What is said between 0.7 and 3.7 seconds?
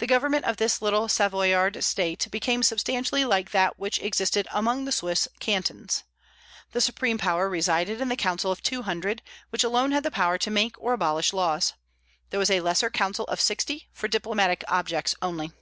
little Savoyard state became substantially like